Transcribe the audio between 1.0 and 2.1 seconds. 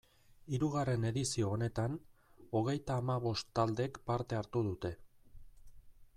edizio honetan,